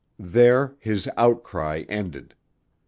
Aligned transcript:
There 0.17 0.73
his 0.79 1.07
outcry 1.15 1.85
ended. 1.87 2.33